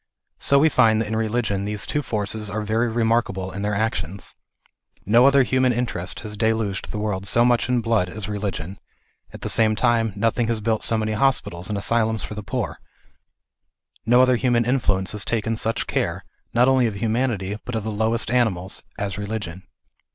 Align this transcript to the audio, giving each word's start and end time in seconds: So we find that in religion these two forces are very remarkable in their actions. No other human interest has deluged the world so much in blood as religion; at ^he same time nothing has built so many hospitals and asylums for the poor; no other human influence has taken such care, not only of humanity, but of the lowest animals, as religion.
So 0.39 0.57
we 0.57 0.67
find 0.67 0.99
that 0.99 1.07
in 1.07 1.15
religion 1.15 1.65
these 1.65 1.85
two 1.85 2.01
forces 2.01 2.49
are 2.49 2.63
very 2.63 2.87
remarkable 2.89 3.51
in 3.51 3.61
their 3.61 3.75
actions. 3.75 4.33
No 5.05 5.27
other 5.27 5.43
human 5.43 5.71
interest 5.71 6.21
has 6.21 6.35
deluged 6.35 6.89
the 6.89 6.97
world 6.97 7.27
so 7.27 7.45
much 7.45 7.69
in 7.69 7.81
blood 7.81 8.09
as 8.09 8.27
religion; 8.27 8.79
at 9.31 9.41
^he 9.41 9.49
same 9.51 9.75
time 9.75 10.11
nothing 10.15 10.47
has 10.47 10.59
built 10.59 10.83
so 10.83 10.97
many 10.97 11.11
hospitals 11.11 11.69
and 11.69 11.77
asylums 11.77 12.23
for 12.23 12.33
the 12.33 12.41
poor; 12.41 12.79
no 14.03 14.23
other 14.23 14.37
human 14.37 14.65
influence 14.65 15.11
has 15.11 15.23
taken 15.23 15.55
such 15.55 15.85
care, 15.85 16.25
not 16.51 16.67
only 16.67 16.87
of 16.87 16.95
humanity, 16.95 17.59
but 17.63 17.75
of 17.75 17.83
the 17.83 17.91
lowest 17.91 18.31
animals, 18.31 18.81
as 18.97 19.19
religion. 19.19 19.61